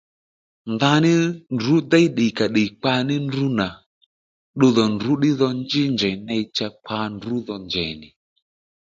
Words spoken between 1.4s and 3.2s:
ndrǔ déy ddìkàddì kpa ní